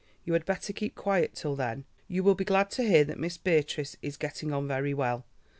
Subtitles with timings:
[0.25, 1.85] You had better keep quiet till then.
[2.07, 5.25] You will be glad to hear that Miss Beatrice is getting on very well.